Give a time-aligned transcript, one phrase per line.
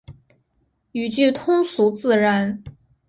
[0.93, 2.63] 语句通俗自然